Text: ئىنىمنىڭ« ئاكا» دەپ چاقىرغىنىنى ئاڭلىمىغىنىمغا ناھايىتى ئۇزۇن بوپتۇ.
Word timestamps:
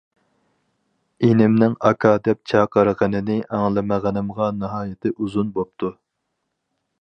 ئىنىمنىڭ« 1.27 1.75
ئاكا» 1.89 2.13
دەپ 2.27 2.41
چاقىرغىنىنى 2.53 3.35
ئاڭلىمىغىنىمغا 3.59 4.49
ناھايىتى 4.65 5.13
ئۇزۇن 5.19 5.53
بوپتۇ. 5.61 5.93